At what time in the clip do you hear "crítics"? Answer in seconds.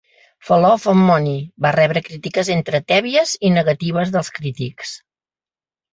4.39-4.99